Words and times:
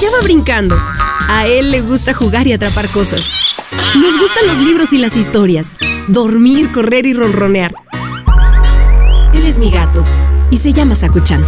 hallaba 0.00 0.22
brincando. 0.22 0.76
A 1.28 1.46
él 1.46 1.70
le 1.70 1.82
gusta 1.82 2.14
jugar 2.14 2.46
y 2.46 2.52
atrapar 2.52 2.88
cosas. 2.88 3.56
Nos 3.96 4.18
gustan 4.18 4.46
los 4.46 4.58
libros 4.58 4.94
y 4.94 4.98
las 4.98 5.14
historias. 5.14 5.76
Dormir, 6.08 6.72
correr 6.72 7.04
y 7.04 7.12
ronronear. 7.12 7.74
Él 9.34 9.44
es 9.46 9.58
mi 9.58 9.70
gato 9.70 10.02
y 10.50 10.56
se 10.56 10.72
llama 10.72 10.96
Sakuchan. 10.96 11.44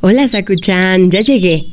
Hola 0.00 0.28
Sakuchan, 0.28 1.10
ya 1.10 1.22
llegué. 1.22 1.66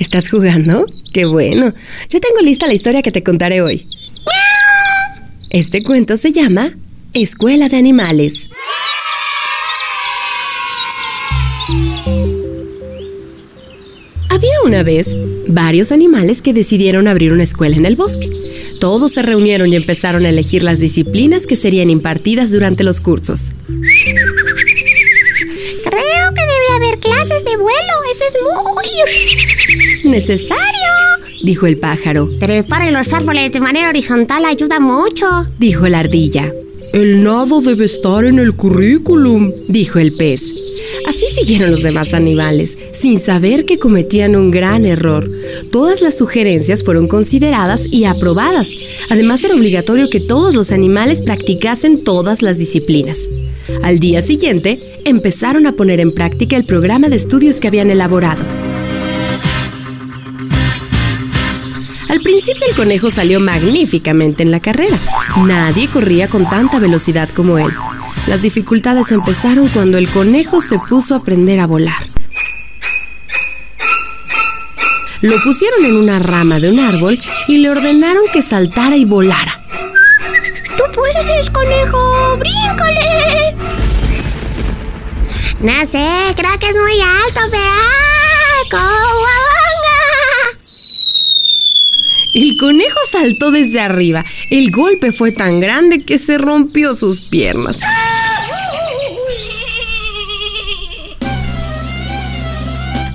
¿Estás 0.00 0.30
jugando? 0.30 0.84
Qué 1.12 1.26
bueno. 1.26 1.72
Yo 2.08 2.18
tengo 2.18 2.40
lista 2.42 2.66
la 2.66 2.74
historia 2.74 3.02
que 3.02 3.12
te 3.12 3.22
contaré 3.22 3.62
hoy. 3.62 3.86
Este 5.50 5.82
cuento 5.82 6.16
se 6.16 6.30
llama 6.30 6.70
Escuela 7.12 7.68
de 7.68 7.76
Animales. 7.76 8.48
Había 14.28 14.62
una 14.64 14.84
vez 14.84 15.16
varios 15.48 15.90
animales 15.90 16.40
que 16.40 16.52
decidieron 16.52 17.08
abrir 17.08 17.32
una 17.32 17.42
escuela 17.42 17.74
en 17.74 17.84
el 17.84 17.96
bosque. 17.96 18.30
Todos 18.78 19.10
se 19.10 19.22
reunieron 19.22 19.72
y 19.72 19.76
empezaron 19.76 20.24
a 20.24 20.28
elegir 20.28 20.62
las 20.62 20.78
disciplinas 20.78 21.48
que 21.48 21.56
serían 21.56 21.90
impartidas 21.90 22.52
durante 22.52 22.84
los 22.84 23.00
cursos. 23.00 23.50
Creo 25.82 26.32
que 26.32 26.42
debe 26.42 26.68
haber 26.76 27.00
clases 27.00 27.44
de 27.44 27.56
vuelo. 27.56 27.94
Eso 28.14 28.24
es 28.24 28.36
muy 28.44 30.10
necesario, 30.12 30.69
dijo 31.42 31.66
el 31.66 31.78
pájaro. 31.78 32.28
Trepar 32.38 32.82
en 32.82 32.94
los 32.94 33.12
árboles 33.12 33.52
de 33.52 33.60
manera 33.60 33.88
horizontal 33.88 34.44
ayuda 34.44 34.80
mucho, 34.80 35.26
dijo 35.58 35.88
la 35.88 36.00
ardilla. 36.00 36.52
El 36.92 37.22
nado 37.22 37.60
debe 37.60 37.84
estar 37.84 38.24
en 38.24 38.38
el 38.38 38.54
currículum, 38.54 39.52
dijo 39.68 39.98
el 39.98 40.12
pez. 40.12 40.42
Así 41.06 41.26
siguieron 41.32 41.70
los 41.70 41.82
demás 41.82 42.14
animales, 42.14 42.76
sin 42.92 43.20
saber 43.20 43.64
que 43.64 43.78
cometían 43.78 44.34
un 44.34 44.50
gran 44.50 44.84
error. 44.84 45.30
Todas 45.70 46.02
las 46.02 46.16
sugerencias 46.18 46.82
fueron 46.82 47.06
consideradas 47.06 47.92
y 47.92 48.04
aprobadas. 48.04 48.70
Además 49.08 49.44
era 49.44 49.54
obligatorio 49.54 50.10
que 50.10 50.20
todos 50.20 50.54
los 50.54 50.72
animales 50.72 51.22
practicasen 51.22 52.02
todas 52.02 52.42
las 52.42 52.58
disciplinas. 52.58 53.28
Al 53.82 54.00
día 54.00 54.20
siguiente, 54.20 55.00
empezaron 55.04 55.66
a 55.66 55.72
poner 55.72 56.00
en 56.00 56.12
práctica 56.12 56.56
el 56.56 56.64
programa 56.64 57.08
de 57.08 57.16
estudios 57.16 57.60
que 57.60 57.68
habían 57.68 57.90
elaborado. 57.90 58.42
Al 62.20 62.24
principio 62.24 62.66
el 62.68 62.76
conejo 62.76 63.08
salió 63.08 63.40
magníficamente 63.40 64.42
en 64.42 64.50
la 64.50 64.60
carrera. 64.60 64.94
Nadie 65.46 65.88
corría 65.88 66.28
con 66.28 66.46
tanta 66.46 66.78
velocidad 66.78 67.30
como 67.30 67.56
él. 67.56 67.72
Las 68.26 68.42
dificultades 68.42 69.10
empezaron 69.10 69.68
cuando 69.68 69.96
el 69.96 70.06
conejo 70.06 70.60
se 70.60 70.78
puso 70.78 71.14
a 71.14 71.16
aprender 71.16 71.58
a 71.60 71.66
volar. 71.66 72.06
Lo 75.22 75.42
pusieron 75.42 75.86
en 75.86 75.96
una 75.96 76.18
rama 76.18 76.60
de 76.60 76.68
un 76.68 76.80
árbol 76.80 77.18
y 77.48 77.56
le 77.56 77.70
ordenaron 77.70 78.24
que 78.30 78.42
saltara 78.42 78.98
y 78.98 79.06
volara. 79.06 79.58
¡Tú 80.76 80.82
puedes, 80.92 81.48
conejo! 81.48 82.36
¡Bríncale! 82.36 83.56
No 85.60 85.86
sé, 85.90 86.34
creo 86.36 86.58
que 86.58 86.68
es 86.68 86.76
muy 86.76 87.00
alto, 87.00 87.40
pero 87.50 87.64
¡ah! 87.64 88.00
El 92.32 92.56
conejo 92.56 92.98
saltó 93.10 93.50
desde 93.50 93.80
arriba. 93.80 94.24
El 94.50 94.70
golpe 94.70 95.10
fue 95.10 95.32
tan 95.32 95.58
grande 95.58 96.04
que 96.04 96.16
se 96.18 96.38
rompió 96.38 96.94
sus 96.94 97.20
piernas. 97.22 97.78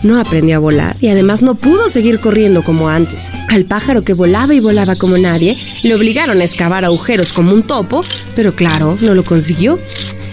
No 0.04 0.20
aprendió 0.20 0.58
a 0.58 0.60
volar 0.60 0.98
y 1.02 1.08
además 1.08 1.42
no 1.42 1.56
pudo 1.56 1.90
seguir 1.90 2.20
corriendo 2.20 2.64
como 2.64 2.90
antes. 2.90 3.32
Al 3.50 3.66
pájaro 3.66 4.04
que 4.04 4.14
volaba 4.14 4.54
y 4.54 4.60
volaba 4.60 4.96
como 4.96 5.18
nadie, 5.18 5.58
le 5.82 5.96
obligaron 5.96 6.42
a 6.42 6.44
excavar 6.44 6.86
agujeros 6.86 7.32
como 7.32 7.54
un 7.54 7.64
topo, 7.64 8.04
pero 8.36 8.56
claro, 8.56 8.98
no 9.02 9.16
lo 9.16 9.24
consiguió. 9.24 9.80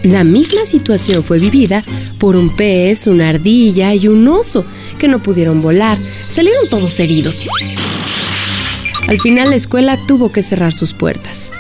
La 0.03 0.25
misma 0.25 0.67
situación 0.67 1.23
fue 1.23 1.39
vivida 1.39 1.85
por 2.19 2.37
un 2.37 2.55
pez, 2.55 3.07
una 3.07 3.29
ardilla 3.29 3.95
y 3.95 4.09
un 4.09 4.27
oso, 4.29 4.65
que 4.99 5.09
no 5.09 5.21
pudieron 5.21 5.63
volar. 5.63 5.97
Salieron 6.29 6.69
todos 6.69 6.99
heridos. 7.01 7.43
Al 9.09 9.21
final 9.21 9.51
la 9.51 9.57
escuela 9.57 9.99
tuvo 10.07 10.33
que 10.33 10.43
cerrar 10.43 10.73
sus 10.73 10.93
puertas. 10.95 11.53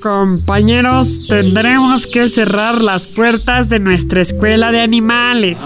Compañeros, 0.00 1.26
tendremos 1.28 2.06
que 2.06 2.28
cerrar 2.28 2.80
las 2.80 3.08
puertas 3.08 3.68
de 3.68 3.80
nuestra 3.80 4.22
escuela 4.22 4.70
de 4.70 4.80
animales. 4.80 5.58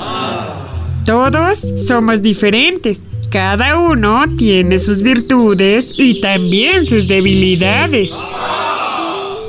Todos 1.04 1.62
somos 1.86 2.22
diferentes. 2.22 3.00
Cada 3.30 3.78
uno 3.78 4.24
tiene 4.36 4.78
sus 4.78 5.02
virtudes 5.02 5.94
y 5.98 6.20
también 6.20 6.86
sus 6.86 7.06
debilidades. 7.06 8.12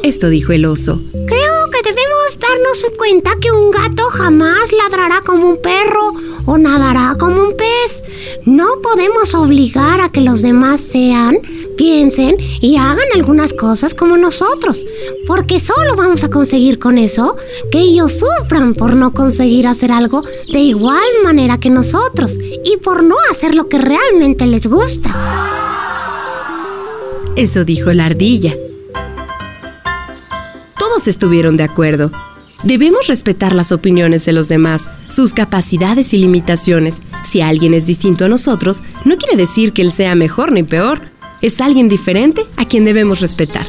Esto 0.04 0.30
dijo 0.30 0.52
el 0.52 0.66
oso. 0.66 1.00
Creo 1.12 1.70
que 1.72 1.90
debemos 1.90 2.38
darnos 2.40 2.72
cuenta 2.98 3.32
que 3.40 3.52
un 3.52 3.72
gato 3.72 4.04
jamás 4.12 4.72
ladrará 4.74 5.22
como 5.22 5.50
un 5.50 5.62
perro 5.62 6.14
o 6.46 6.58
nadará 6.58 7.16
como 7.20 7.44
un 7.44 7.56
pez. 7.56 8.04
No 8.46 8.68
podemos 8.82 9.34
obligar 9.34 10.02
a 10.02 10.10
que 10.10 10.22
los 10.22 10.42
demás 10.42 10.82
sean, 10.82 11.38
piensen 11.78 12.36
y 12.40 12.78
hagan 12.78 13.08
algunas 13.16 13.54
cosas 13.54 13.96
como 13.96 14.18
nosotros, 14.18 14.86
porque 15.28 15.60
solo 15.60 15.96
vamos 15.96 16.24
a 16.24 16.30
conseguir 16.30 16.80
con 16.80 16.98
eso 16.98 17.36
que 17.72 17.80
ellos 17.80 18.20
sufran 18.20 18.74
por 18.74 18.96
no 18.96 19.12
conseguir 19.12 19.68
hacer 19.68 19.92
algo 19.92 20.24
de 20.52 20.60
igual 20.60 21.00
manera 21.24 21.58
que 21.58 21.70
nosotros 21.70 22.38
y 22.64 22.78
por 22.78 23.04
no 23.04 23.16
hacer 23.32 23.56
lo 23.56 23.68
que 23.68 23.78
realmente 23.78 24.48
les 24.48 24.68
gusta. 24.68 25.10
Eso 27.36 27.64
dijo 27.64 27.94
la 27.94 28.06
ardilla. 28.06 28.56
Todos 30.78 31.08
estuvieron 31.08 31.58
de 31.58 31.64
acuerdo. 31.64 32.12
Debemos 32.64 33.08
respetar 33.08 33.54
las 33.54 33.72
opiniones 33.72 34.24
de 34.26 34.34
los 34.34 34.48
demás, 34.48 34.84
sus 35.08 35.34
capacidades 35.34 36.14
y 36.14 36.20
limitaciones. 36.20 37.02
Si 37.28 37.42
alguien 37.42 37.74
es 37.74 37.86
distinto 37.86 38.26
a 38.26 38.30
nosotros, 38.30 38.84
no 39.04 39.18
quiere 39.18 39.36
decir 39.36 39.74
que 39.74 39.82
él 39.82 39.92
sea 39.92 40.14
mejor 40.14 40.52
ni 40.52 40.62
peor. 40.62 41.02
Es 41.42 41.60
alguien 41.60 41.90
diferente 41.90 42.46
a 42.58 42.66
quien 42.68 42.86
debemos 42.86 43.20
respetar. 43.20 43.66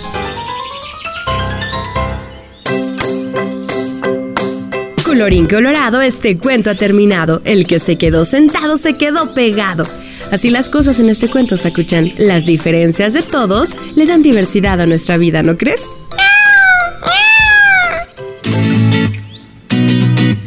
Colorín 5.05 5.47
colorado, 5.47 6.03
este 6.03 6.37
cuento 6.37 6.69
ha 6.71 6.75
terminado. 6.75 7.41
El 7.45 7.67
que 7.67 7.79
se 7.79 7.97
quedó 7.97 8.27
sentado 8.27 8.77
se 8.77 8.99
quedó 8.99 9.33
pegado. 9.33 9.87
Así 10.31 10.51
las 10.51 10.69
cosas 10.69 10.99
en 10.99 11.09
este 11.09 11.29
cuento, 11.29 11.57
Sakuchan. 11.57 12.13
Las 12.19 12.45
diferencias 12.45 13.15
de 13.15 13.23
todos 13.23 13.71
le 13.95 14.05
dan 14.05 14.23
diversidad 14.23 14.81
a 14.81 14.87
nuestra 14.87 15.17
vida, 15.17 15.43
¿no 15.43 15.57
crees? 15.57 15.81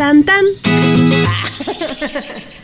Tan 0.05 0.21
tan. 0.21 0.45